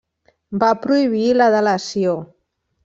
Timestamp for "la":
1.37-1.51